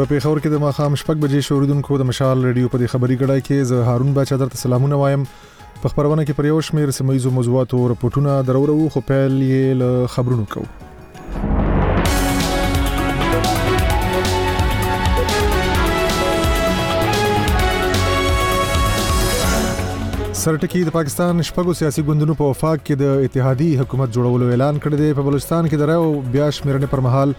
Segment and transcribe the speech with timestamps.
[0.00, 3.66] په پیښور کې د ماخام شپږ بجې شوریدونکو د مشال ریډیو په خبري غړای کې
[3.72, 5.26] زه هارون بچا درته سلامونه وایم
[5.82, 10.46] په خبرونه کې پر یو شمېر سمېزو موضوعاتو راپورټونه درورو خو پیل یې له خبرونو
[10.54, 10.68] کوو
[20.44, 25.00] سرټکی د پاکستان شپږو سیاسي ګوندونو په وفاق کې د اتحادي حکومت جوړولو اعلان کړی
[25.00, 27.34] دی په بلوچستان کې د راو بیا شمیرنې پر مهال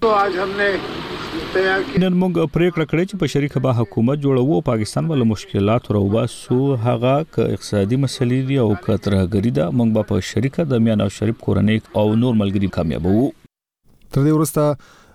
[0.05, 1.09] تو آج हमने
[1.55, 6.59] نن موږ پریکړه کړې چې په شریکه به حکومت جوړو او پاکستان ول مشکلات راوباسو
[6.85, 11.09] هغه ک اقتصادي مسلې دي او کترهګری ده موږ به په شریکه د میان او
[11.17, 14.69] شریف کورنۍ او نور ملګری کامیابو تر دې ورسته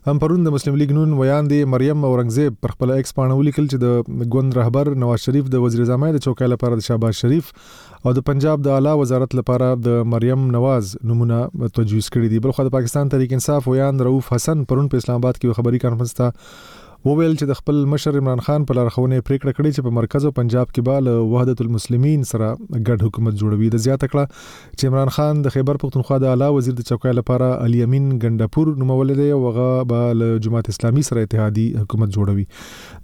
[0.07, 3.79] هم پرون د مسلم لیگ نون ویاندې مریم اورنګزیب پر خپل ایکس پاڼه ولیکل چې
[3.83, 8.13] د ګوند رهبر نواز شریف د وزیر اعظم د چوکۍ لپاره د شاباش شریف او
[8.17, 11.39] د پنجاب د اعلی وزارت لپاره د مریم نواز نمونه
[11.79, 15.41] تجویز کړی دی بلخو د پاکستان تحریک انصاف ویاند رؤف حسن پرون په اسلام آباد
[15.41, 19.71] کې خبري کانفرنس ته وویل چې د خپل مشر عمران خان په لارښوونه پریکړه کړې
[19.75, 23.83] چې په مرکز او پنجاب کې به له وحدت المسلمین سره ګډ حکومت جوړوي د
[23.83, 27.83] زیاته کړه چې عمران خان د خیبر پښتونخوا د اعلی وزیر د چوکۍ لپاره علي
[27.87, 32.47] امین ګندپور نومول دی او هغه به له جماعت اسلامي سره اتحادي حکومت جوړوي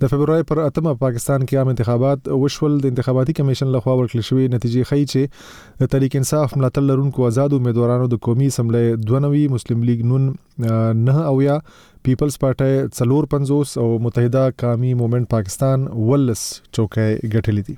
[0.06, 4.56] د فبرवरी پر اتمه پاکستان کې عام انتخابات وشول د انتخاباتي کمیشن لخوا ورکړل شوې
[4.56, 9.88] نتیجې ښیي چې د تحریک انصاف ملاتړ لرونکو آزاد امیدوارانو د قومي سملې 92 مسلم
[9.94, 10.28] لیگ نون
[10.66, 11.61] نه اویا
[12.07, 15.79] پیپلز پارټي 450 او متحده قومي موومېنټ پاکستان
[16.12, 16.41] ولس
[16.78, 17.75] چوکۍ ګټلې دي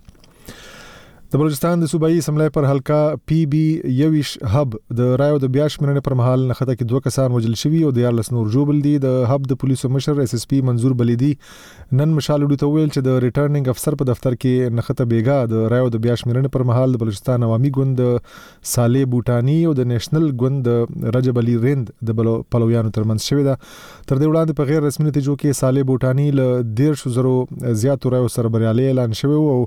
[1.34, 2.98] د بلوچستان د صوبایي سملای پر حلقہ
[3.30, 3.60] پی بي
[4.00, 7.80] یويش هب د رايو د بیا شمېرنې پر مهال نخته کې دوه کسان وژل شوي
[7.88, 10.96] او د 14 نور جوبل دي د هب د پولیسو مشر اس اس پی منظور
[11.00, 15.64] بلیدي نن مشالډو ته ویل چې د ریټرننګ افسر په دفتر کې نخته بیګا د
[15.76, 20.30] رايو د بیا شمېرنې پر مهال د بلوچستان عوامي ګوند سالې بوټاني او د نېشنل
[20.44, 22.20] ګوند رجب علي رند د
[22.58, 26.72] پلویانو ترمنځ شوې ده تر دې وړاندې په غیر رسمي نتیجو کې سالې بوټاني ل
[26.84, 29.60] 10000 زیاتو رايو سره بریالي اعلان شوی او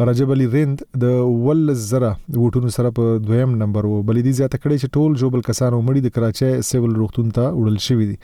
[0.00, 1.10] رجب علي رند د
[1.46, 5.42] ول زره وټونو سره په دویم نمبر وو بلې دي زیاته کړې چې ټول جوبل
[5.48, 8.16] کسانو مړي د کراچۍ سیول روغتون ته وړل شوې دي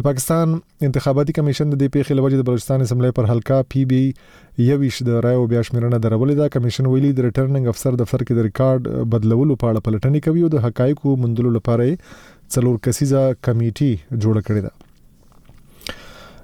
[0.00, 0.52] د پاکستان
[0.88, 4.00] انتخاباتي کمیشن د دې پیښې لوجه د بلوچستان اسمبلی پر حلقہ پی بي
[4.66, 8.46] یويش د رایو بیا شمیرنه درولې دا کمیشن ویلي د ریټرننګ افسر دفتر کې د
[8.50, 11.88] ریکارډ بدلولو په اړه پلټنې کوي او د حقایقو مندلو لپاره
[12.58, 14.74] څلور کسیزه کمیټي جوړ کړې ده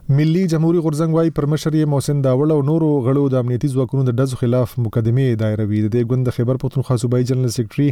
[0.09, 4.03] ملي جمهوریت غورځنګ وايي پر مشر یې محسن داوړ او نورو غړو د امنیتي ځواکونو
[4.09, 7.87] د ډزو خلاف مقدمه دایروي د ګوند خبر پښتون خاصوبای جنرال سیکریټري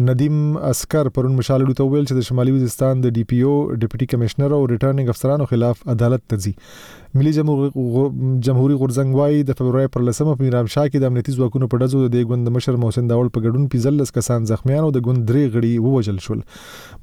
[0.00, 4.06] ندیم اسکر پرون مشالړو ته ویل چې د شمالي وزستان د ډي پی او ډیپټي
[4.12, 6.52] کمشنر او ریټرننګ افسرانو خلاف عدالت ته ځي
[7.20, 11.68] ملي جمهوریت غورځنګ وايي د فبرवरी پر لسمه په میرام شاه کې د امنیتي ځواکونو
[11.74, 15.26] په دزو د ګوند مشر محسن داول په ګډون پیزلس کسان زخمیان او د ګوند
[15.32, 16.40] درې غړي ووجل شول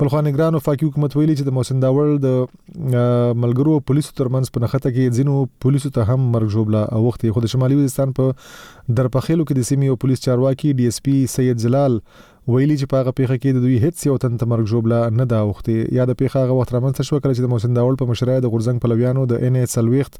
[0.01, 2.97] بل خوانګران او فاکي حکومت ویلي چې د محسن داول د
[3.43, 7.37] ملګرو پولیسو ترمنځ په نخته کې ځینو پولیسو ته هم مرګ جوړبله او وخت یې
[7.37, 12.01] خود شمالي وزستان په درپخېلو کې د سیمې پولیس چارواکي ډي اس پي سید جلال
[12.49, 15.97] ویلي چې پاغه پیخه کې د دوی هیڅ یو تن تمرګ جوړبلا نه دا وخته
[15.97, 18.53] یا د پیخه غو وخت رامن شو کله چې د موسن داول په مشرۍ د
[18.53, 20.15] غورزنګ پلویانو د ان ایس سلويخت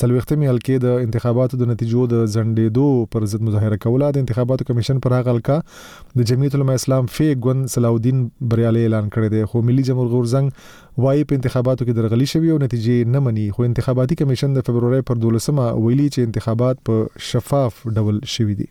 [0.00, 4.66] سلويخت می هلکې د انتخاباتو د نتیجو د ځنډېدو پر ضد مظاهره کوله د انتخاباتو
[4.72, 5.56] کمیشن پر هغه الکا
[6.22, 8.20] د جمعیت العلماء اسلام فی ګون سلاودین
[8.54, 12.58] بریالي اعلان کړی دی خو ملي جمهور غورزنګ وایي په انتخاباتو کې درغلي شوی او
[12.66, 17.82] نتیجې نه مني خو انتخاباتي کمیشن د فبرवरी پر 12مه ویلي چې انتخابات په شفاف
[18.00, 18.70] ډول شوی دي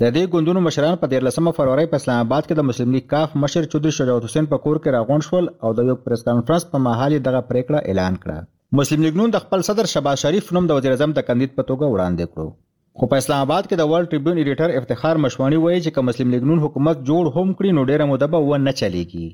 [0.00, 3.36] د دې ګوندونو مشران په 13 فروری په اسلام آباد کې د مسلم لیگ کاف
[3.44, 6.80] مشر چودري شجاعت حسین په کور کې راغونډ شول او د یو پریس کانفرنس په
[6.88, 10.80] مهال دغه پریکړه اعلان کړه مسلم لیگ نون د خپل صدر شباز شریف نوم د
[10.80, 14.10] وزیر اعظم د کندید په توګه وړاندې کړو خو په اسلام آباد کې د ورلد
[14.16, 17.86] ټریبیون ایډیټر افتخار مشوانی وایي چې کوم مسلم لیگ نون حکومت جوړ هم کړي نو
[17.92, 19.30] ډیره مدبه و نه چلیږي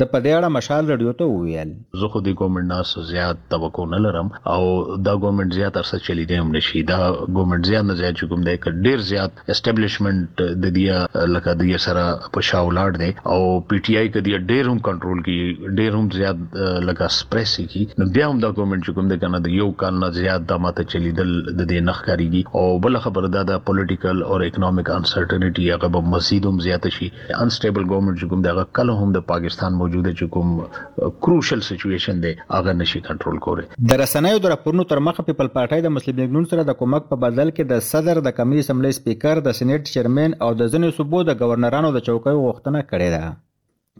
[0.00, 3.82] د په دې اړه مشال رډیو ته وویل زه خو د ګورنمنت نه زیات توقع
[3.90, 4.62] نه لرم او
[5.08, 6.96] دا ګورنمنت زیات ارسه چلی دی هم نشي دا
[7.36, 11.84] ګورنمنت زیات نه زیات کوم دی ک ډیر زیات اسټابلیشمنت د دې لکه د یې
[11.84, 16.00] سره په شاولاړ دی او پی ټ آی ک دې ډیر هم کنټرول کی ډیر
[16.00, 16.58] هم زیات
[16.88, 20.10] لکه سپریسي کی نو بیا هم دا ګورنمنت کوم دی کنه د یو کال نه
[20.18, 24.26] زیات د ماته چلی دل د دې نخ کاریږي او بل خبر دا د پولیټیکل
[24.32, 29.16] او اکونومیک انسرټینټی هغه مزید هم زیات شي انسټیبل ګورنمنت کوم دی هغه کله هم
[29.20, 34.54] د پاکستان موجوده چې کوم کروشل سچويشن دی هغه نشي کنټرول کولی د رسنیو د
[34.54, 37.72] راپورونو تر مخه پیپل پارټای د مسلم لیگ نون سره د کومک په بدل کې
[37.74, 41.96] د صدر د کمیټې اسمبلی سپیکر د سېنات چیرمن او د ځینې صوبو د گورنرانو
[41.98, 43.34] د چوکۍ غوښتنه کړې ده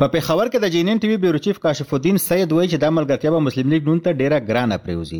[0.02, 2.94] په پیښور کې د جینین ټي وي بیورو چیف کاشف الدین سید وایي چې د
[2.96, 5.18] ملګرتیا به مسلم لیگ نون ته ډیره ګرانه پریوزي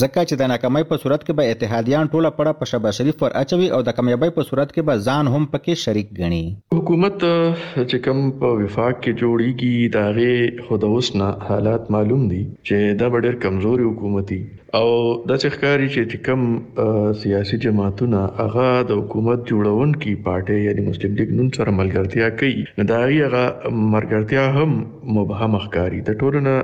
[0.00, 3.36] ځکه چې د ناکامۍ په صورت کې به اتحادیان ټوله پړه په شبا شریف پر
[3.42, 6.42] اچوي او د کامیابی په صورت کې به ځان هم پکې شریک غني
[6.78, 7.22] حکومت
[7.88, 13.00] چې کوم په وفاق کې جوړیږي دا غي خود اوس نه حالات معلوم دي چې
[13.00, 14.40] دا ډېر کمزوري حکومتي
[14.74, 14.88] او
[15.30, 16.42] د ښکاری چې کوم
[17.22, 22.84] سیاسي جماعتونه هغه د حکومت جوړونکي پارټي یعنی مسلم لیگ نن سره ملګرتیا کوي نو
[22.90, 23.42] دا هغه
[23.94, 24.70] ملګرتیا هم
[25.18, 26.54] مبهم ښکاری د ټولنه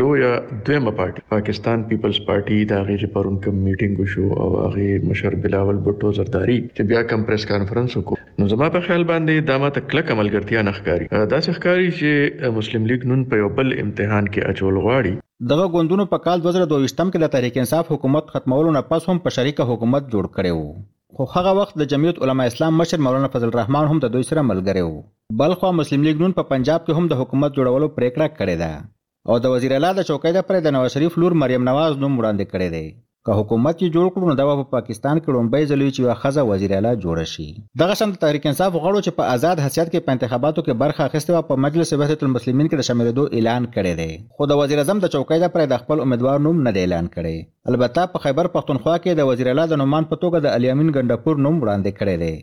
[0.00, 0.32] لویا
[0.66, 5.38] دویمه پارټي پاکستان پیپلز پارټي دا هغه چې پرون کوم میټینګ وشو او هغه مشر
[5.48, 9.62] بلاول بوټو زرداری چې بیا کوم پریس کانفرنس وکړ نو زما په خیال باندې دا
[9.66, 14.28] ماته کلک ملګرتیا نه ښکاری دا ښکاری چې مسلم لیگ نن په یو بل امتحان
[14.34, 15.18] کې اچول غواړي
[15.50, 19.30] دغه ګوندونو په کال 2022م کې د تحریک انصاف حکومت ختمولو نه پس هم په
[19.36, 20.70] شریکه حکومت جوړ کړي وو
[21.18, 24.46] خو هغه وخت د جمعیت علما اسلام مشر مولانا فضل الرحمن هم د دوی سره
[24.50, 25.02] ملګری وو
[25.42, 29.40] بلخوا مسلم لیگ نون په پنجاب کې هم د حکومت جوړولو پریکړه کړې ده او
[29.44, 32.44] د وزیر اعلی د چوکۍ د پر د نواز شریف لور مریم نواز نوم وړاندې
[32.52, 32.86] کړی دی
[33.26, 36.42] که حکومت یې جوړ کړو نو دا په پاکستان کې لومبۍ ځل چې یو خزه
[36.50, 37.46] وزیر اعلی جوړ شي
[37.82, 41.42] دغه شند تحریک انصاف غړو چې په آزاد حیثیت کې په انتخاباتو کې برخه اخیسته
[41.50, 45.12] په مجلس وحدت المسلمین کې د شاملېدو اعلان کړی دی خو د وزیر اعظم د
[45.16, 49.30] چوکیدار پر د خپل امیدوار نوم نه اعلان کړی البته په خیبر پښتونخوا کې د
[49.30, 52.34] وزیر اعلی د نومان په توګه د الیامین ګنڈاپور نوم وړاندې کړی دی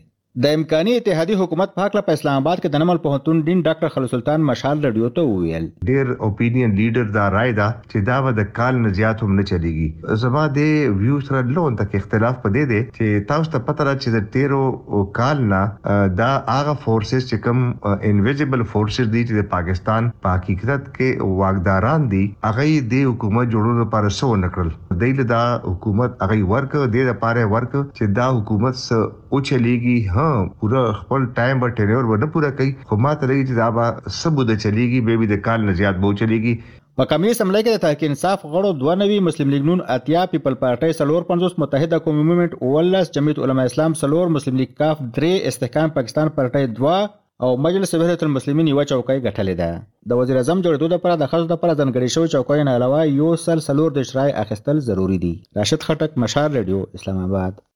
[0.42, 3.88] د امکاني اتحادي حکومت په حقله په اسلام آباد کې د نمل پوهنتون ډین ډاکټر
[3.94, 8.36] خلیل سلطان مشال رډیو ته وویل ډیر اپینین لیډر دا رائے دا چې دا به
[8.36, 12.74] د کال نه زیات هم نه چلیږي زما د ویو سره لون تک اختلاف پدې
[12.74, 17.42] دی چې تاسو ته پته را چې د تیرو کال نه دا هغه فورسز چې
[17.48, 23.52] کوم انویزیبل فورسز دي چې د پاکستان په حقیقت کې واګداران دي هغه د حکومت
[23.56, 28.82] جوړولو لپاره سو نکړل دیل دا حکومت هغه ورک دی لپاره ورک چې دا حکومت
[28.84, 33.28] سره او چلیږي ها پورا خپل ټایم او ټینیور ونه پورا کوي خو ما ته
[33.30, 36.54] لګي چې دا به سبو د چلیږي به به د کال نه زیات به چلیږي
[37.00, 38.72] په کمیس عملی کې د تحقیق انصاف غړو
[39.02, 43.66] 92 مسلم لیگ نون اتیا پیپل پارټي سلور 50 متحده قوم موومېنټ اولس جمعیت علما
[43.70, 47.00] اسلام سلور مسلم لیگ کاف درې استحکام پاکستان پارټي 2
[47.46, 51.52] او مجلس وحدت المسلمین یو چوکۍ ګټلې ده د وزیر اعظم جوړېدو لپاره د خلکو
[51.54, 55.88] لپاره ځانګړي شوی چوکۍ نه علاوه یو سل سلور د شرای اخیستل ضروری دي راشد
[55.90, 57.66] خټک مشار رادیو اسلام آباد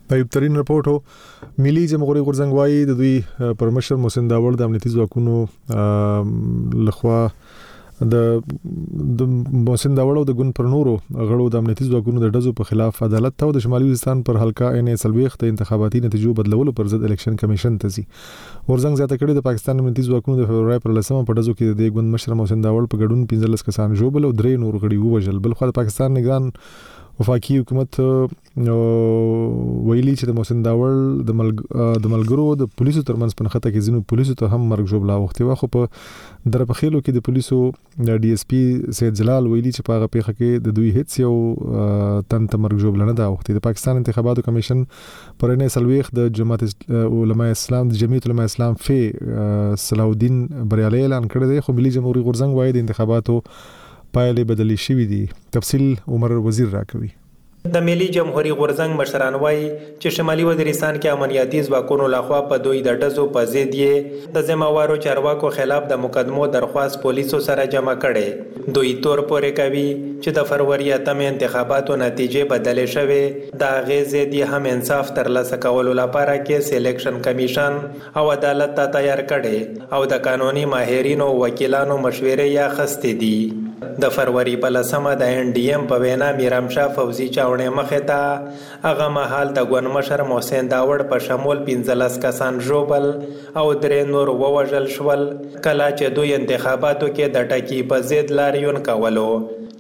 [0.09, 0.99] په یوبترین رپورت هو
[1.65, 3.13] ملي جمهوریت غورځنګ وايي د دوی
[3.61, 7.21] پرمشر محسن داوړ د امنیتي ځواکونو لخوا
[8.11, 8.23] د
[9.19, 9.27] د
[9.69, 10.95] محسن داوړ او د ګون پر نورو
[11.27, 14.71] غړو د امنیتي ځواکونو د دزو په خلاف عدالت ته د شمالي وزستان پر حلقہ
[14.79, 19.19] ان اس الويخ ته انتخاباتي نتیجو بدلولو پر ضد الیکشن کمیشن ته زی ورزنګ زیاته
[19.19, 22.37] کړي د پاکستان امنیتي ځواکونو د فبراير پر لسمه په دزو کې د ګوند مشر
[22.41, 25.71] محسن داوړ په ګډون 15 کسان جوړ بل او درې نور غړي ووجل بل خو
[25.71, 26.51] د پاکستان نگران
[27.19, 27.99] وفاقي حکومت
[28.59, 30.95] ویلي چې د محسن داول
[31.29, 31.61] د ملګ
[32.05, 35.39] د ملګرو د پولیسو ترمنځ پنخته کې زینو پولیسو ته هم مرګ جوړ لا وخت
[35.49, 35.89] وا خو په
[36.55, 37.59] درپخېلو کې د پولیسو
[38.09, 38.59] د ډي اس پي
[38.99, 42.83] سید جلال ویلي چې په هغه پیخه کې د دوی هیڅ یو تن ته مرګ
[42.83, 48.03] جوړ نه دا وخت د پاکستان انتخاباتو کمیشن پرنې سلويخ د جماعت علما اسلام د
[48.03, 48.99] جمعیت علما اسلام فی
[49.87, 50.45] صلاح الدین
[50.75, 53.39] بریالي اعلان کړی دی خو ملي جمهوریت غورځنګ وایي د انتخاباتو
[54.15, 55.23] پایلې بدلې شوې دي
[55.55, 57.11] تفصیل عمر وزیر راکوي
[57.73, 59.61] د ملي جمهوریت غورزنګ مشران وایي
[60.01, 64.45] چې شمالي وزیرستان کې امنیتي ځواکونو لخوا په دوی د ډزو په ضد یې د
[64.49, 70.37] ذمہوارو چارواکو خلاف د مقدمو درخواست پولیسو سره جمع کړي دوی تور پورې کوي چې
[70.39, 75.97] د فروری اتم انتخاباتو نتیجې بدلې شوې د هغې ضد یې هم انصاف ترلاسه کولو
[76.03, 77.81] لپاره کې سلیکشن کمیشن
[78.21, 83.37] او عدالت ته تیار کړي او د قانوني ماهرینو وکیلانو مشورې یا خستې دي
[84.03, 87.77] د فروری په لسمه د ان ډی ام په وینا میرام شاه فوزي چاوند راوړې
[87.79, 88.19] مخې ته
[88.87, 93.05] هغه مهال د ګونمشر محسن داوړ په شمول 15 کسان ژوبل
[93.59, 95.21] او درې نور ووژل شول
[95.65, 99.29] کله چې دوی انتخاباتو کې د ټکی په ضد لاریون کولو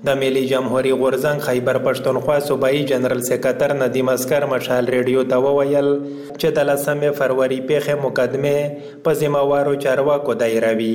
[0.07, 5.87] د ملي جمهوریت غورزنګ خیبر پښتونخوا صوبایي جنرال سکرټر ندیم اسکر مشال ریډیو ته وویل
[5.93, 10.93] چې د 13 فروری پیښه مقدمه په ذمہوارو چارواکو دایروي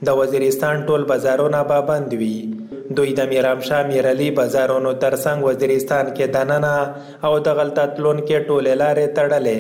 [0.03, 2.36] د وزیرستان ټول بازارونه به بند وي
[2.97, 6.95] دوی د میرامشاه میرعلي بازارونو ترڅنګ وزیرستان کې دننه
[7.27, 9.60] او د غلطه تلون کې ټولې لارې تړلې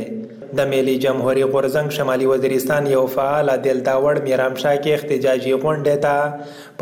[0.57, 6.17] د ملي جمهوریت غورزنګ شمالي وزیرستان یو فعال دلداوړ میرامشاه کې احتجاجي غونډه تا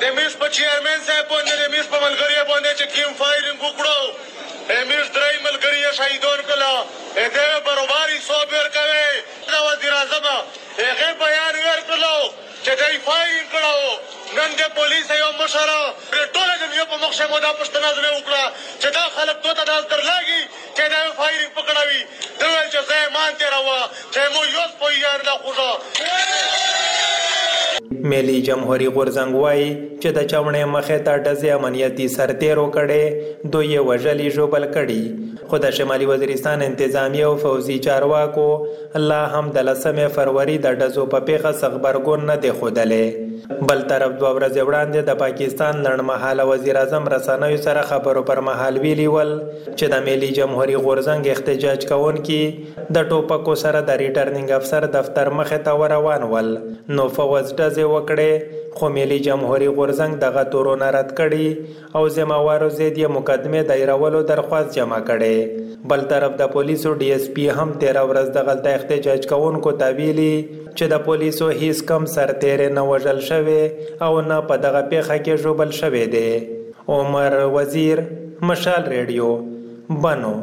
[0.00, 3.98] د میز په چیرمن صاحب باندې د میز په ملګری باندې چې کیم فایرینګ وکړو
[4.70, 6.72] امیر درې ملګری شهیدان کلا
[7.16, 9.06] هغه برابرۍ صوب ورکوي
[9.52, 10.26] دا وزیر اعظم
[10.78, 12.18] هغه بیان ورکړو
[12.64, 13.78] چې دای فای کړو
[14.38, 18.44] نن د پولیس یو مشر ټول دنیا په مخ شمو دا پښتنه ځنه وکړه
[18.80, 20.42] چې دا خلک دوته داس درلاګي
[20.76, 22.00] چې دا فایرینګ پکړاوي
[22.40, 25.70] دوی چې زه مان تیرا و چې مو یو په یار دا خوځو
[28.10, 29.66] ملي جمهوریت غورځنګ وایي
[30.02, 33.04] چې د چاونې مخې ته ډزې امنیتي سرتیرو کړي
[33.52, 35.02] دوی یې وژلي ژوبل کړي
[35.52, 38.48] خو د شمالي وزیرستان انتظامی او فوزي چارواکو
[38.98, 43.04] الله هم د لسمې فروری د ډزو په پیښه سخبرګون نه دی ښودلی
[43.68, 48.74] بل طرف دوه ورځې وړاندې د پاکستان لړمحاله وزیر اعظم رسنیو سره خبرو پر مهال
[48.84, 49.32] ویلي ول
[49.78, 52.40] چې د ملي جمهوریت غورزنګ احتجاج کوونکي
[52.98, 56.50] د ټوپکو سره د ریټرنینګ افسر دفتر مخې ته روان ول
[56.98, 61.46] نو فوز ډزې وکړې خو ملي جمهوریت غورزنګ دغه تورونه رد کړي
[61.96, 67.24] او ذمہوارو زید یې مقدمه دایرولو درخواست جمع کړي بل طرف د پولیسو ډي اس
[67.38, 72.64] پی هم 13 ورځ د غلطه احتجاج کوونکو تعویلی چې د پولیسو هیڅ کم سرتیر
[72.78, 73.58] نه وژل شوی
[74.08, 76.28] او نه په دغه پیخه کې جوړبل شوی دی
[76.98, 78.06] عمر وزیر
[78.52, 80.36] مشال ریډیو بنو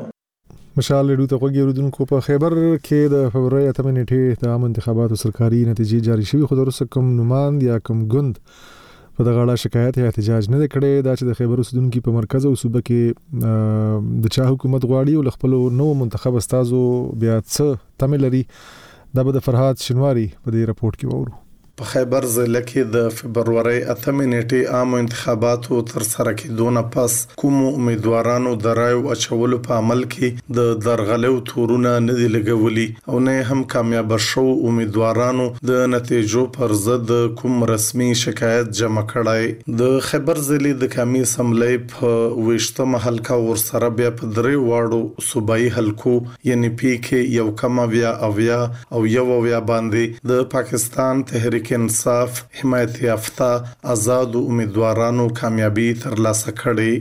[0.78, 2.54] مشال ډیو ته غوږی اوریدونکو په خیبر
[2.88, 7.12] کې د فبرवरी 8 نیټه د عام انتخاباتو سرکاري نتیجې جاری شوې خو درسه کوم
[7.20, 11.38] نوماند یا کوم ګوند په دغه اړه شکایت یا احتجاج نه کړي دا چې د
[11.40, 16.42] خیبر اوسیدونکو په مرکز او صوبه کې د چا حکومت غواړي او خپل نو منتخب
[16.42, 16.84] استادو
[17.24, 21.42] بیا څه تمه لري دا به د فرهاد شنواری په دې رپورت کې وورو
[21.80, 27.16] په خیبر ضلع کې د فبرवरी 8 نیټې عام انتخاباتو تر سره کېدو نه پس
[27.42, 33.20] کوم امیدوارانو د رایو اچولو په عمل کې د درغلو تورونه نه دی لګولي او
[33.26, 37.12] نه هم کامیاب شو امیدوارانو د نتیجو پر ضد
[37.42, 43.62] کوم رسمي شکایت جمع کړای د خیبر ضلع د کمی سملې په وشته محلقه ور
[43.66, 46.16] سره بیا په درې واړو صوبایي حلقو
[46.54, 51.64] یعنی پی کې یو کما بیا او بیا او یو بیا باندې د پاکستان تحریک
[51.66, 53.52] تحریک انصاف حمایت یافته
[53.94, 56.94] آزاد امیدوارانو کامیابی ترلاسه کړې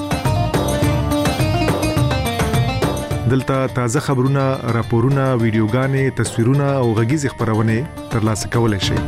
[3.33, 4.41] دلته تازه خبرونه
[4.77, 7.77] راپورونه ویډیوګانې تصویرونه او غږیز خبرونه
[8.15, 8.99] ترلاسه کولای شئ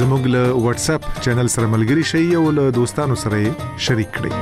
[0.00, 3.38] زموږ له واتس اپ چینل سره ملګري شئ او له دوستانو سره
[3.88, 4.32] شریک کړئ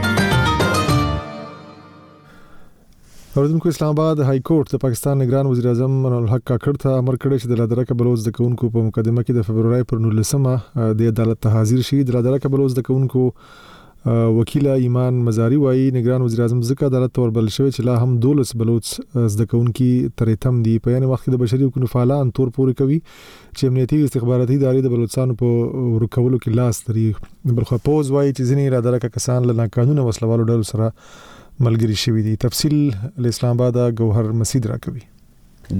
[3.36, 7.14] اوریدونکو اسلام آباد های کورټ د پاکستان نگران وزیر اعظم منول حق کاکړ ته امر
[7.20, 10.54] کړی چې د لادرکه بلوز د کونکو په مقدمه کې د فبرवरी پر 19مه
[11.02, 13.26] د عدالت ته حاضر شي د لادرکه بلوز د کونکو
[14.06, 18.18] وکیل ایمان مزاری وایي نگران وزیر اعظم زکه عدالت تور بل شوی چې لا هم
[18.24, 22.52] دولس بلوچ زده کونکي ترې تم دي په یانه وخت د بشري حقوقو فعالان تور
[22.58, 27.06] پوري کوي چې امنیتي استخباراتي ادارې د بلوچستان په ورکولو کې لاس لري
[27.58, 30.90] بلخو پوز وایي چې ځینې اراده لکه کسان له قانوني وسلوالو ډول سره
[31.68, 35.06] ملګری شوی دي تفصيل اسلام آباد غوهر مسید راکوي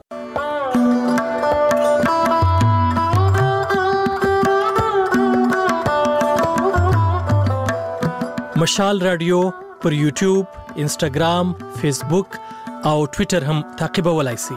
[8.62, 9.40] مشال رادیو
[9.82, 10.46] پر یوټیوب
[10.84, 12.36] انسټاګرام فیسبوک
[12.90, 14.54] او ټوئیټر هم تعقیبولای شئ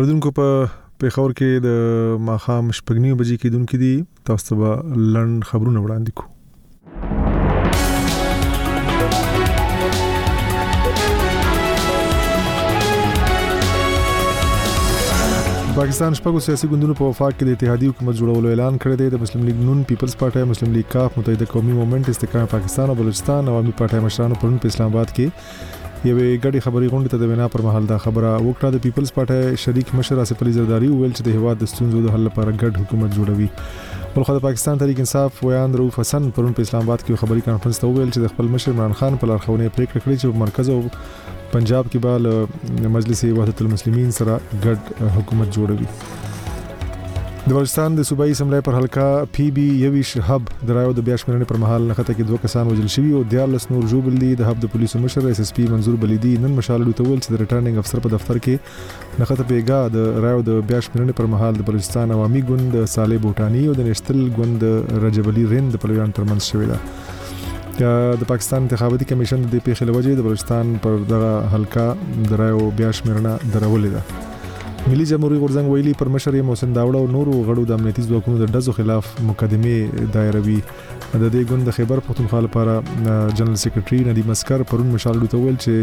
[0.00, 0.66] اوردونکو په
[1.04, 3.92] پیښور کې د ماخام شپګنیو بجې کې دونکو دي
[4.32, 6.30] تاسو ته لړن خبرونه وړاندې کوو
[15.76, 19.20] پاکستان شپږو سیاسي ګوندونو په وفاق کې د اتحادیه حکومت جوړولو اعلان کړی دی د
[19.22, 23.48] مسلم لیگ نون پیپلز پارټي مسلم لیگ کاف متحده قومي موومېنټ استقامت پاکستان او بلوچستان
[23.52, 27.48] عوامي پارټي مشرانو پرون په اسلام آباد کې یوې غړي خبري غونډې ته د وینا
[27.56, 31.30] پر مهال دا خبره وکړه د پیپلز پارټي شریک مشر اسف علي زرداری ویل چې
[31.30, 33.50] د هواد د ستونزو د حل لپاره ګډ حکومت جوړوي
[34.16, 37.78] بلخو د پاکستان تحریک انصاف ویان رؤوف حسن پرون په اسلام آباد کې خبري کانفرنس
[37.82, 41.38] ته ویل چې د خپل مشر عمران خان په لارښوونه پریکړه کړې چې مرکز او
[41.54, 45.88] پنجاب کې به مجلس وحدت المسلمین سره ګډ حکومت جوړوي
[47.42, 49.04] د بلوچستان د صوبایي سملای پر حلقہ
[49.36, 52.90] پی بي یویش هب درایو د بیا شمېرنې پر مهال نخته کې دوه کسان وژل
[52.96, 55.66] شوي او د 14 نور جوبل دي د هب د پولیسو مشر اس اس پی
[55.72, 60.24] منظور بلیدي نن مشال لوتول چې د ریټرننګ افسر په دفتر کې نخته پیګا د
[60.28, 64.22] رایو د بیا شمېرنې پر مهال د بلوچستان عوامي ګوند صالح بوټاني او د نشتل
[64.40, 64.66] ګوند
[65.06, 70.18] رجب علي رند په لویان ترمنځ شوې ده د پاکستان انتخاباتي کمیشن د پیښې لوجې
[70.22, 71.90] د بلوچستان پر دغه حلقہ
[72.34, 74.30] درایو بیا شمېرنه درولې ده
[74.90, 78.44] ملي جمهوریت غورځنګ ویلي پر مشر محسن داوړه او نورو غړو د امنیتي ځواکونو د
[78.56, 79.74] ډزو خلاف مقدمه
[80.16, 85.36] دایروي د دې ګوند د خیبر پښتونخوا لپاره جنرال سیکریټري ندیم اسکر پرون مشال لته
[85.44, 85.74] ویل چې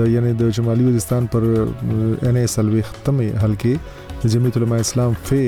[0.00, 4.78] د یعنی د شمالي وزستان پر ان اس ال وی ختمي حلقې د جمعیت العلماء
[4.80, 5.40] اسلام فی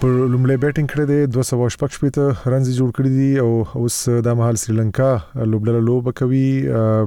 [0.00, 3.50] پر لومړی بیټینګ کړی دی 214 شپته رنز جوړ کړی دی او
[3.84, 5.08] اوس د مهال سریلانکا
[5.52, 6.42] لوبډله لوب کوي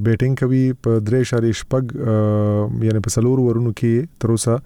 [0.08, 4.58] بیټینګ کوي په 3.6 شپګ یعنی په سلور ورونو کې تر اوسه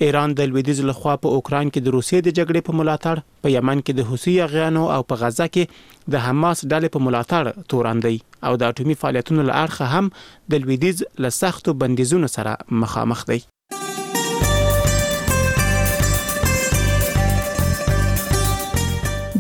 [0.06, 3.78] ایران د لویدیز لخوا په اوکران کې د روسیې د جګړې په ملاتړ په یمن
[3.80, 7.44] کې د حوثي غیانو او په غزا کې د حماس ډلې په ملاتړ
[7.74, 8.14] توراندي
[8.50, 10.08] او د اټومي فعالیتونو لارخه هم
[10.54, 12.54] د لویدیز له سختو بندیزونو سره
[12.86, 13.38] مخامخ دی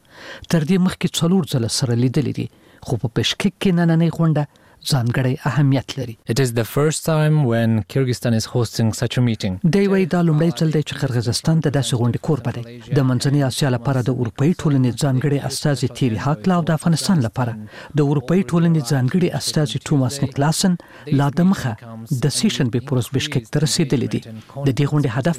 [0.50, 2.46] تر دې مخکې څلور ځله سره لیدلې دي
[2.86, 4.44] خو په پېشکک کې نننې غونډه
[4.88, 9.56] ځانګړی اهمیت لري It is the first time when Kyrgyzstan is hosting such a meeting
[9.74, 13.42] دی وی دا لومړی ځل دی چې قرغیزستان د داسې غونډې کوربه دی د منځنۍ
[13.50, 17.56] اسیا لپاره د اروپאי ټولنې ځانګړي استاذ تیری حق لا او د افغانستان لپاره
[17.98, 20.76] د اروپאי ټولنې ځانګړي استاذ ټوماس نیکلاسن
[21.20, 21.76] لا د مخه
[22.24, 25.38] د سیشن به پروس بشکک تر رسیدلی دی د دې غونډې هدف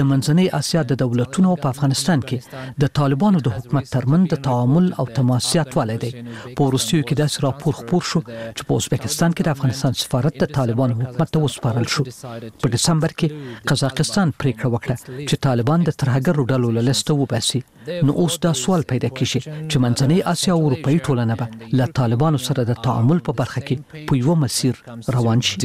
[0.00, 4.92] د منځنۍ اسیا د دولتونو په افغانستان کې د طالبانو د حکومت ترمن د تعامل
[4.98, 9.42] او تماسیات ولې دی په روسیو کې داسې راپور خپور شو چې په ازبکستان کې
[9.44, 14.96] د افغانستان سفارت د طالبان حکومت ته وسپارل شو په دسمبر کې قزاقستان پریکړه وکړه
[15.28, 17.60] چې طالبان د ترهګر ډلو له لسته وباسي
[18.08, 22.42] نو اوس دا سوال پیدا کیږي چې منځنۍ اسیا او اروپאי ټولنه به له طالبانو
[22.46, 24.82] سره د تعامل په برخه کې په یو مسیر
[25.18, 25.56] روان شي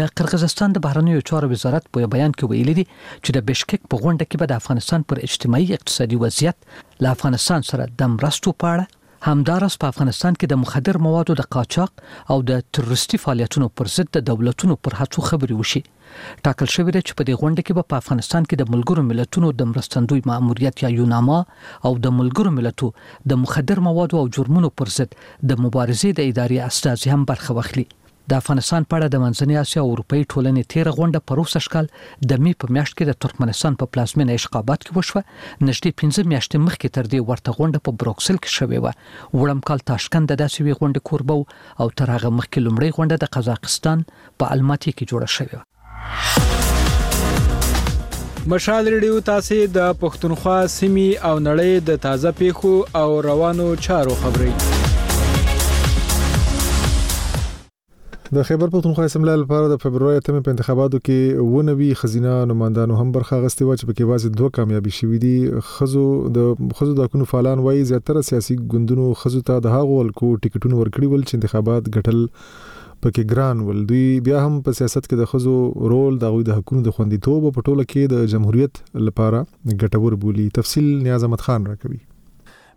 [0.00, 4.04] د قرغیزستان د بهرنیو چارو وزارت په بیان کې ویلي دي چې د بشکک په
[4.04, 8.72] غونډه کې به د افغانستان پر اجتماعي اقتصادي وضعیت له افغانستان سره د مرستو په
[8.74, 12.02] اړه همدارس په افغانستان کې د مخدر موادو د قاچاق
[12.34, 17.02] او د تروریستي فعالیتونو پر ضد د دولتونو پر هڅو خبري وشي ټاکل شوې ده
[17.06, 20.92] چې په دې غونډه کې په افغانستان کې د ملګرو ملتونو د مرستندوی ماموریت یا
[21.00, 22.92] یوناما او د ملګرو ملتو
[23.32, 27.86] د مخدر موادو او جرمونو پر ضد د مبارزې د ادارې استازي هم برخه واخلي
[28.28, 31.84] د افغانستان په اړه د منځنۍ اسیا او اروپאי ټولنې تیر غونډه په روسه شکل
[32.32, 36.56] د می په میاشت کې د ترکمنستان په پلازمینه اشقابات کې وشوه نږدې 15 میاشتې
[36.66, 38.86] مخکې تر دې ورته غونډه په بروکسل کې شوې و
[39.42, 41.38] وړم کال تاشکند د داسې وی غونډه کوربو
[41.80, 43.98] او تر هغه مخکې لومړی غونډه د قزاقستان
[44.42, 45.60] په الماتی کې جوړه شوې و
[48.54, 52.74] مشال ریډیو تاسو د پښتونخوا سیمې او نړۍ د تازه پیښو
[53.04, 54.52] او روانو چارو خبري
[58.34, 63.12] د خیبر پښتونخوا اسمبلی لپاره د فبرवरी 8 په انتخاباتو کې ونوي خزینه نمائندانو هم
[63.16, 66.02] برخه غستې و چې پکې واسه دوه کامیابی شوې دي خزو
[66.38, 70.80] د خزو د کونو فعالان وایي زیاتره سیاسي ګوندونو خزو ته د هاغو الکو ټیکټونه
[70.80, 75.32] ورکړي ول چې انتخابات ګټل پکې ګران ول دوی بیا هم په سیاست کې د
[75.34, 75.56] خزو
[75.94, 80.48] رول د غوي د حکومت د خوندیتوب په ټوله کې د جمهوریت لپاره ګټور بولی
[80.60, 82.02] تفصیل نیاز احمد خان راکوي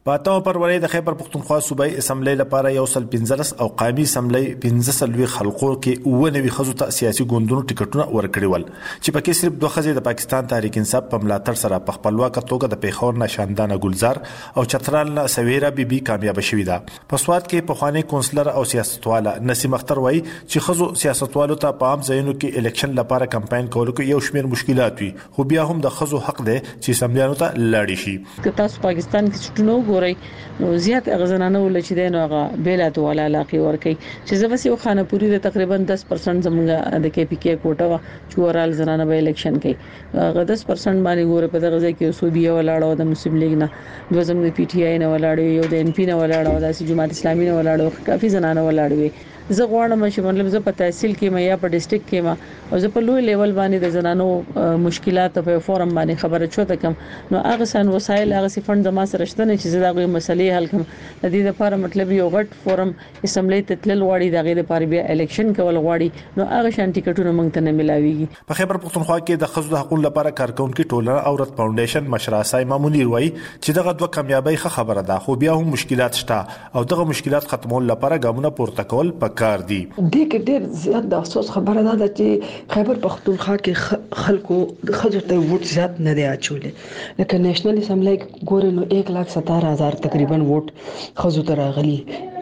[0.09, 4.47] په اتمه پرورې د خیبر پښتونخوا صوبایي اسمبلی لپاره یو سل 15 او قامي اسمبلی
[4.61, 9.37] 15 سلوي خلقو کې اوه نوي خزو ته سیاسي ګوندونو ټیکټونه ورکړي ول چې پکې
[9.41, 13.19] صرف دوه خزې د پاکستان تحریک انصاف په ملاتړ سره په خپلواک توګه د پیښور
[13.25, 18.03] نشاندانه ګلزار او چترال نه سويرا بيبي کامیاب شوې ده په سواد کې په خواني
[18.15, 22.97] کونسلر او سیاستواله نسیم اختر وایي چې خزو سیاستوالو ته په عام ځایونو کې الیکشن
[23.03, 26.59] لپاره کمپاین کولو کې یو شمیر مشکلات وي خو بیا هم د خزو حق دی
[26.65, 28.17] چې اسمبلیانو ته لاړ شي
[28.49, 30.15] که تاسو پاکستان کې چټنو ګوري
[30.61, 33.95] نو زیات غزنانه ول چې دین هغه بیلات ولا علاقه ور کوي
[34.27, 36.67] چې زوسی او خانه پوری د تقریبا 10% زمونږ
[37.05, 37.99] د کې پی کې کوټه
[38.33, 42.89] چورال زنانه به الیکشن کوي هغه 10% باندې ګوره په دغه ځای کې صوبیا ولاړو
[43.01, 43.67] د مسلم لیگ نه
[44.13, 46.89] د زمونږ پی ټی آی نه ولاړو یو د ان پی نه ولاړو د اسلامي
[46.93, 49.09] جماعت اسلامي نه ولاړو کافي زنانه ولاړو
[49.57, 52.25] زه غواړم چې مطلب زه په تحصیل کې ما یا په ډیسټریکټ کې
[52.73, 56.75] ما او زه په لوی لیول باندې د زنانو مشکلات په فورم باندې خبره چوته
[56.83, 56.97] کم
[57.35, 60.67] نو هغه سن وسایل هغه سفند زما سره شته چې زه دا غوې مسلې حل
[60.73, 62.91] کم د دې لپاره مطلب یو غټ فورم
[63.29, 67.57] اسمبلی ته تل غواړي دغه لپاره بیا الیکشن کول غواړي نو هغه شان ټیکټونه مونږ
[67.57, 71.55] ته نه ملاويږي په خبر پښتونخوا کې د خزو د حقوقو لپاره کارکونکو ټولنه عورت
[71.57, 76.41] فاونډیشن مشراسای مامونیر وای چې دغه دوه کمیابۍ خبره ده خو بیا هم مشکلات شته
[76.79, 81.05] او دغه مشکلات ختمول لپاره ګامونه پورته کول په پکار دي د کې ډېر زیات
[81.11, 84.57] د افسوس خبره ده چې خیبر پختونخوا کې خلکو
[85.01, 90.75] خځو ته ووټ زیات نه دی اچولې لکه نېشنل اسمبلی ګورې نو 117000 تقریبا ووټ
[91.21, 91.95] خځو ته راغلي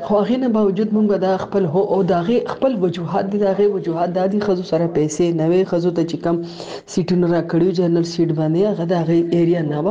[0.10, 4.18] خو هغه نه باوجود مونږ دا خپل هو او داغه خپل وجوهات دي داغه وجوهات
[4.20, 6.44] د دې خزو سره پیسې نه وي خزو ته چې کم
[6.92, 9.88] سیټونه را کړیو جنرال سیټ باندې هغه د هغه ایریا نه و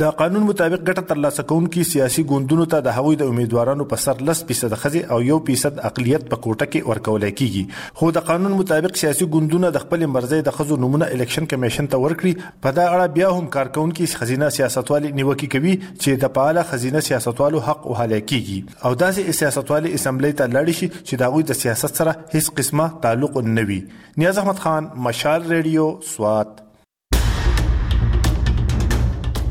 [0.00, 4.20] د قانون مطابق ګټه ترلاسه کوونکي سیاسي ګوندونو ته د هغوی د امیدوارانو په سر
[4.28, 9.26] 10% خزي او 1% اقلیت په کوټه کې ورکول کیږي خو د قانون مطابق سیاسي
[9.34, 13.32] ګوندونه د خپل مرزي د خزو نمونه الیکشن کمیشن ته ورکړي په دا اړه بیا
[13.34, 18.80] هم کارکونکو خزینه سیاستوالي نیوکه کوي چې د پاله خزینه سیاستوالو حق او حاله کیږي
[18.84, 22.90] او داسې سیاستوالي اسمبلی ته لاړ شي چې د هغوی د سیاست سره هیڅ قسمه
[23.06, 23.78] تعلق نه وي
[24.24, 26.60] نیاز احمد خان مشال ریډیو سوات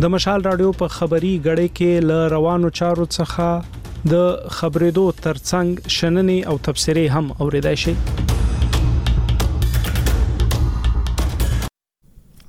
[0.03, 3.47] د مشال رادیو په خبري غړې کې ل روانو چارو څخه
[4.11, 4.21] د
[4.57, 7.93] خبرېدو ترڅنګ شننې او تبصره هم اوریدای شي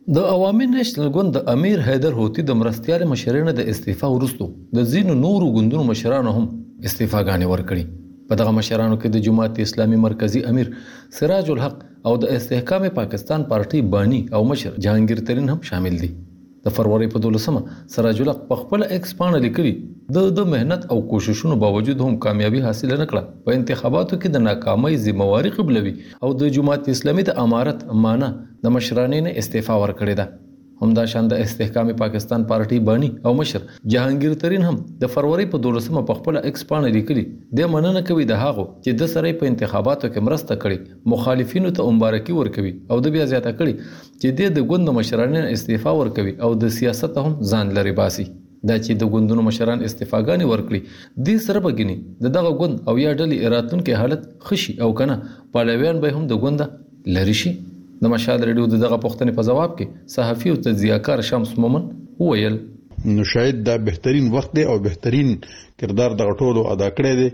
[0.09, 4.47] د عوامي نېشنل ګوند د امیر حیدر هوتی د مرستيال مشرانو د استعفا ورستو
[4.77, 6.45] د زین نورو ګوندونو مشرانو هم
[6.89, 7.85] استعفاګانې ورکړي
[8.31, 10.73] په دغه مشرانو کې د جماعت اسلامي مرکزی امیر
[11.19, 11.77] سراج الحق
[12.07, 16.09] او د استحکام پاکستان پارټي بانی او مشر جهانگیر ترين هم شامل دي
[16.65, 17.61] د فروری په 12مه
[17.93, 19.71] سراج الحق په خپل ایکس پاڼه لیکلي
[20.17, 24.45] د د مهنت او کوششونو باوجود هم کامیابی حاصل نه کړه په انتخاباتو کې د
[24.49, 25.93] ناکامۍ ذمہواری قبلوي
[26.27, 28.31] او د جماعت اسلامي د امارت معنی
[28.67, 30.29] د مشرانې نه استعفا ورکړې ده
[30.83, 33.59] همدا شاند استحکام پاکستان پارټي بانی او مشر
[33.93, 37.25] جهانگیر ترين هم د فروری په 12مه په خپل ایکس پاڼه لیکلي
[37.59, 41.95] د مننه کوي د هاغو چې د سره په انتخاباتو کې مرسته کړي مخالفینو ته
[41.99, 43.85] مبارکي ورکوي او د بیا زیاته کړي
[44.23, 48.27] چې د ګوند مشرانو استعفا ورکوي او د سیاست هم ځان لري باسي
[48.69, 53.13] دا چې د ګوندونو مشران استفاګانې ورکړي د سره بګنی د دغه ګوند او یا
[53.21, 55.17] ډلې راتلونکي حالت خشي او کنه
[55.57, 57.59] پالویان به هم د ګوند لری شي
[58.03, 61.83] د مشهد ریډیو دغه پوښتنې په ځواب کې صحافي او تجزیهکار شمس مومن
[62.21, 62.55] وویل
[63.17, 65.29] نو شاید دا بهترین وخت دی او بهترین
[65.81, 67.27] کردار د غټولو ادا کړی دی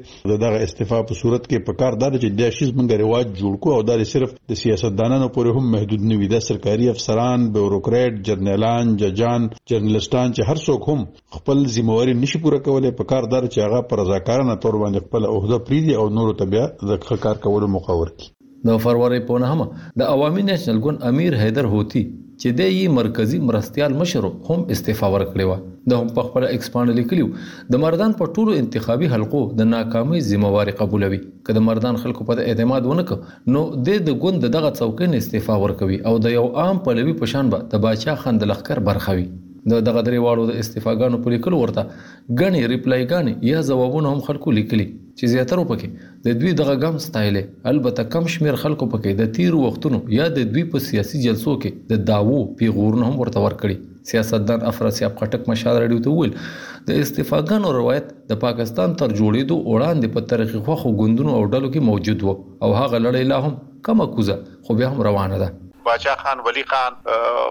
[0.43, 3.77] دغه استعفا په صورت کې په کار دار چې د شیز منګ رواج جوړ کو
[3.77, 8.93] او دا صرف د سیاستدانانو پورې هم محدود نه وي د سرکاري افسران بیوروکریټ جرنیلان
[9.03, 11.07] ججان جرنالستان چې هر څوک هم
[11.41, 15.31] خپل ځموري نشي پوره کولای په کار دار چې هغه پر رضاکارانه تور باندې خپل
[15.35, 18.33] عہده پریږدي او نورو ته بیا د کار کولو مقاور کی
[18.67, 22.01] د فروری په نهمه د عوامي نېشنل ګوند امیر حیدر هوتی
[22.41, 26.95] چې د یي مرکزی مرستيال مشر هم استعفا ورکړی و د هم په خپل ایکسپاند
[26.99, 27.29] لیکلیو
[27.75, 32.47] د مردان په ټولو انتخابي حلقو د ناکامۍ ذمہواري قبولوي که د مردان خلکو په
[32.53, 33.15] اعتماد ونک
[33.57, 37.73] نو د د ګوند دغه څوکۍ استعفا ورکوي او د یو عام پلوي پشان به
[37.75, 39.25] د باچا خندلخکر برخوي
[39.71, 44.21] د دغه درې واړو د استفاګانو په لیکلو ورته غني ریپلای غني یا ځوابونه هم
[44.29, 44.85] خلکو لیکلي
[45.19, 49.57] چې زیاتره پکې د دوی دغه غم ستایلې البته کم شمیر خلکو پکې د تیر
[49.61, 54.65] وختونو یا د دوی په سیاسي جلسو کې د داوو پیغورونه هم ورته ورکړي سیاستدان
[54.73, 56.33] افراسیاب خټک مشال رډیو ته ویل
[56.91, 61.87] د استفاګانو روایت د پاکستان تر جوړېدو وړاندې په تاریخي خوخو غوندونو او ډلو کې
[61.91, 65.55] موجود وو او هغه لړۍ لا هم کمه کوزه خو بیا هم روانه ده
[65.87, 66.93] باچا خان ولی خان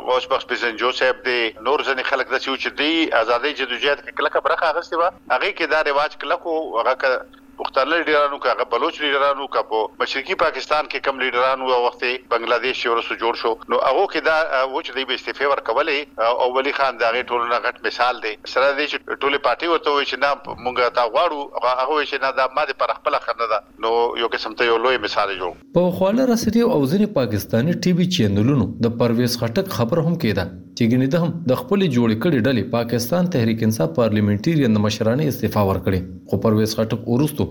[0.07, 4.45] غوث بخش بزنجو صاحب دی نور ځنې خلک د چې دی ازادي جدوجہد کې کلکه
[4.49, 7.13] برخه اغستې و هغه کې دا رواج کلکو هغه
[7.59, 12.05] پښتانه لیډرانو کا بلوچ لیډرانو کا په مشرقي پاکستان کې کم لیډرانو او وخت
[12.35, 16.51] بنگلاديش یو رسو جوړ شو نو هغه کې دا وچ دی به استفه ورکولې او
[16.59, 20.05] ولی خان دا غي ټولنه غټ مثال دی سره دې چې ټوله پارټي ورته وي
[20.05, 23.89] چې نه مونږه تا غواړو هغه وي چې نه دا ماده پر خپل خنه ده
[23.89, 23.95] نو
[24.25, 28.11] یو قسم ته یو لوی مثال جوړ په خواله رسېدو او ځینې پاکستانی ټي وي
[28.21, 30.49] چینلونو د پرويز خټک خبر هم کېده
[30.79, 35.27] چې ګنې د هم د خپل جوړ کړي ډلې پاکستان تحریک انصاف پارلیمنټریان د مشرانه
[35.31, 36.01] استعفا ورکړي
[36.33, 37.45] خو پرویز خټک ورستو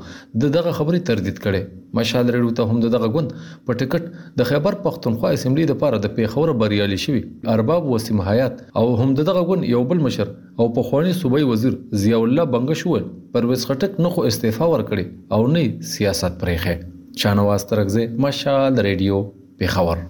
[0.44, 1.62] د دغه خبرې تردید کړي
[2.00, 3.32] مشال رډو ته هم دغه غوند
[3.70, 7.22] په ټکټ د خیبر پښتونخوا اسمبلی د پاره د پیښور بریالي شوی
[7.56, 11.80] ارباب وسیم حیات او هم دغه غوند یو بل مشر او په خوانی صوبای وزیر
[12.06, 13.08] ضیاء الله بنگشول
[13.38, 19.26] پرویز خټک نه خو استعفا ورکړي او نه سیاست پرېخه چانه واسترغزه مشال ریډیو
[19.64, 20.06] پیښور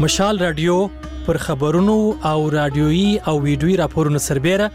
[0.00, 0.88] مشال رادیو
[1.26, 4.70] پر خبرونو او رادیوي او ویډیوي راپورونو سربېره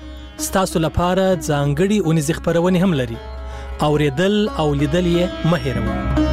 [0.46, 3.18] ستاسو لپاره ځانګړي اونیز خبرونه هم لري
[3.90, 6.28] اوریدل او لیدل یې مهیروئ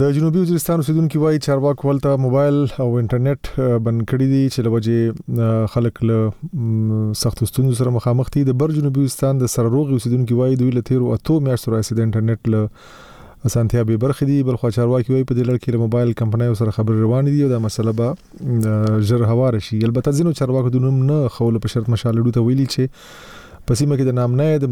[0.00, 3.48] د جنوبي وزیرستان اوسیدونکو وایي چارواکو ولته موبایل او انټرنیټ
[3.86, 9.00] بند کړی دی چې لوجه خلک له سخت ستونزو سره مخامخ دي د بر جنوبي
[9.02, 13.50] وزیرستان د سرروغ اوسیدونکو وایي دوی له تیر او اتو میاشتو راځي د انټرنیټ له
[13.50, 16.58] اسانتیا به برخې دي بل خو چارواکي وایي په دې لړ کې له موبایل کمپنۍ
[16.62, 20.86] سره خبر روان دي او دا مسله به ژر هوار شي البته ځینو چارواکو د
[20.86, 24.64] نوم نه خول په شرط مشالډو ته ویلي چې په سیمه کې د نامنه د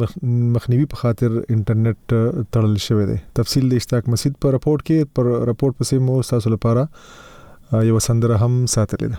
[0.57, 2.15] مخنیوي په خاطر انټرنیټ
[2.57, 6.49] تړل شوی دی تفصیل د اشتاق مسجد پر رپورت کې پر رپورت پسې مو تاسو
[6.59, 6.83] لپاره
[7.93, 9.19] یو سندره هم ساتلې ده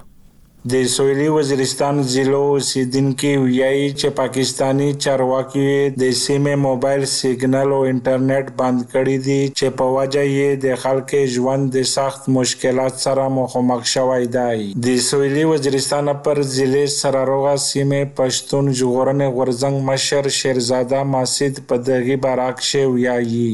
[0.68, 5.68] د سویلي وزیرستان ضلعو اوسیدونکي ویایي چې پاکستانی چارواکي
[6.01, 11.24] د سیمې موبایل سیګنل او انټرنیټ بند کړی دي چې په وجه یې د خلکو
[11.38, 18.16] ژوند د سخت مشکلات سره مخامخ شوی دی د سویلي وزیرستان پر ضلع سراروغه سیمې
[18.20, 23.53] پښتون ژغورنې غورځنګ مشر شیرزاده ماسید په دغه بارک شوی ویایي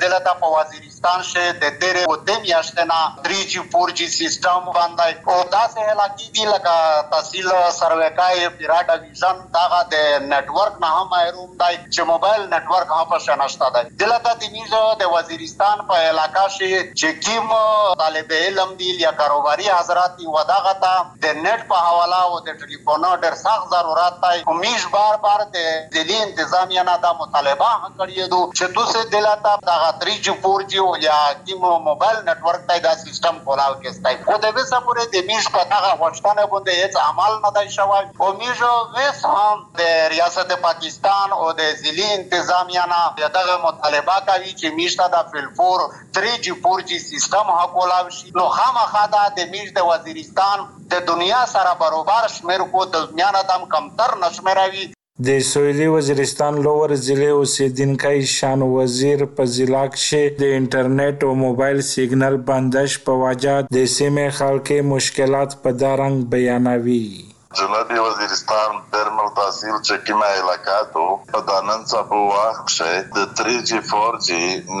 [0.00, 5.40] دلته په وزیرستان شه د تیرې او د میاشتې نه 3G 4G سیستم باندې او
[5.54, 11.50] دا سه علاقې دی لکه تحصیل سروکای پیراټ ویژن دا د نتورک نه هم محروم
[11.50, 14.72] دی چې موبایل نتورک هم په شناشته دی دلته د نیوز
[15.02, 20.58] د وزیرستان په علاقې شه چې کیم طالب علم دی یا کاروباري حضرات دی ودا
[20.70, 20.94] غته
[21.26, 25.70] د نت په حواله او د ټلیفون ډېر سخت ضرورت دی کومیش بار بار د
[26.00, 30.78] دلی انتظامیه نه دا مطالبه کړی دو چې تاسو دلته هغه 3 جی 4 جی
[30.78, 31.14] او یا
[31.46, 35.60] کوم موبایل نتورک ته دا سیستم کولاو کېستای خو د وسه پورې د میش په
[35.72, 41.34] هغه وښتنه باندې هیڅ عمل نه دی شوی او میجو وس هم د ریاست پاکستان
[41.38, 45.84] او د ځلی انتظامیه نه دغه مطالبه کوي چې میش ته د فلفور
[46.22, 50.66] 3 جی 4 جی سیستم ها کولاو شي نو خامخا د میش د وزیرستان
[50.96, 54.90] د دنیا سره برابر شمیر کو د دنیا نه کم تر نشمیراوي
[55.26, 61.78] د سویلي وزیرستان لوور ضلع اوسیدونکی شان وزیر په ضلع کښې د انټرنیټ او موبایل
[61.92, 67.06] سیګنل بندش په وجه د سیمې خلک مشکلات په دا رنګ بیانوي
[67.52, 74.30] جنوبی وزیرستان درمل تحصیل چکیمه علاقاتو دا نن سبو وخت شي د 3G 4G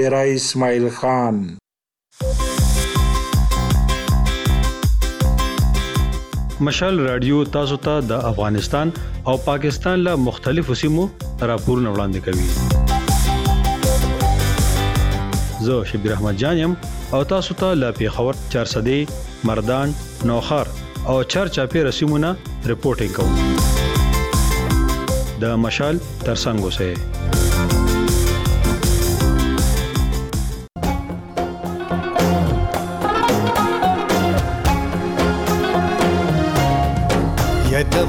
[0.00, 1.38] ډیرا اسماعیل خان
[6.70, 8.92] مشال رادیو تاسو ته تا د افغانستان
[9.32, 11.08] او پاکستان له مختلفو سیمو
[11.52, 12.77] راپورونه وړاندې کوي
[15.60, 16.76] زه شبیر احمد جان يم
[17.12, 18.88] او تاسو ته تا لا پیښور 400
[19.44, 19.94] مردان
[20.24, 20.66] نوخر
[21.08, 22.36] او چرچا پی رسمونه
[22.66, 23.34] رپورټینګ کوم
[25.40, 26.92] د مشال ترڅنګ اوسئ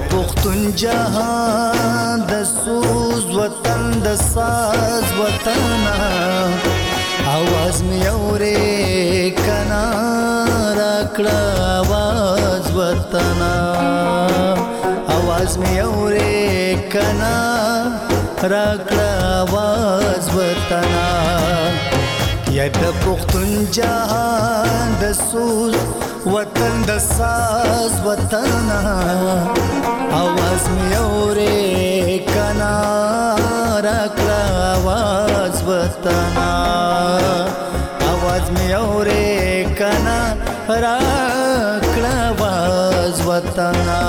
[0.09, 1.68] پختون جهان
[11.19, 11.39] کړه
[11.77, 13.55] आवाज وطنا
[15.15, 16.51] आवाज مې اورې
[16.93, 17.37] کنا
[18.53, 19.09] را کړه
[19.39, 21.07] आवाज وطنا
[22.57, 25.75] یا د پښتون جهان د سوز
[26.33, 28.81] وطن د ساز وطنا
[30.21, 31.59] आवाज مې اورې
[32.33, 32.75] کنا
[33.87, 34.41] را کړه
[34.75, 36.49] आवाज وطنا
[38.11, 39.29] आवाज مې اورې
[39.79, 40.17] کنا
[40.75, 40.97] را
[41.81, 44.03] کړه واز وطنا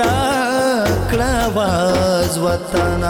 [0.00, 3.02] راکړه आवाज وطن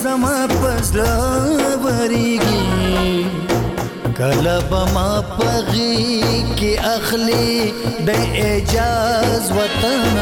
[0.03, 1.30] زما پزلا
[4.21, 7.73] کلب ما پغی کی اخلی
[8.07, 8.09] د
[8.49, 10.17] اجاز وطن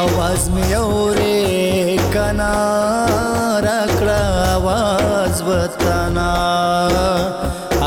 [0.00, 2.52] आवाज می اوره کنا
[3.66, 4.20] راکړه
[4.54, 6.16] आवाज وطن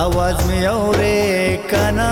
[0.03, 1.27] आवाज می اوره
[1.71, 2.11] کنا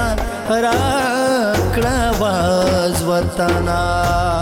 [0.49, 4.32] راکړه आवाज وطن